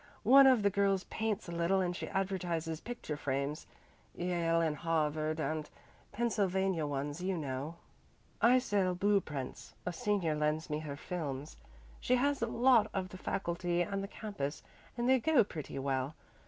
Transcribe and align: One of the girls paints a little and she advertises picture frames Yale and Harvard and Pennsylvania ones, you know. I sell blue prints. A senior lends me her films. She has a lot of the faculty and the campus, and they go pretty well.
One 0.23 0.47
of 0.47 0.63
the 0.63 0.71
girls 0.71 1.03
paints 1.03 1.47
a 1.47 1.51
little 1.51 1.79
and 1.79 1.95
she 1.95 2.07
advertises 2.07 2.81
picture 2.81 3.15
frames 3.15 3.67
Yale 4.15 4.59
and 4.59 4.75
Harvard 4.77 5.39
and 5.39 5.69
Pennsylvania 6.11 6.87
ones, 6.87 7.21
you 7.21 7.37
know. 7.37 7.75
I 8.41 8.57
sell 8.57 8.95
blue 8.95 9.21
prints. 9.21 9.75
A 9.85 9.93
senior 9.93 10.33
lends 10.33 10.71
me 10.71 10.79
her 10.79 10.97
films. 10.97 11.55
She 11.99 12.15
has 12.15 12.41
a 12.41 12.47
lot 12.47 12.89
of 12.95 13.09
the 13.09 13.17
faculty 13.19 13.83
and 13.83 14.03
the 14.03 14.07
campus, 14.07 14.63
and 14.97 15.07
they 15.07 15.19
go 15.19 15.43
pretty 15.43 15.77
well. 15.77 16.15